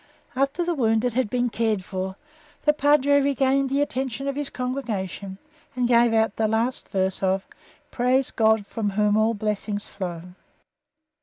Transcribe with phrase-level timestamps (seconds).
[0.35, 2.15] After the wounded had been cared for,
[2.63, 5.37] the Padre regained the attention of his congregation
[5.75, 7.45] and gave out the last verse of
[7.91, 10.23] "Praise God from Whom all blessings flow."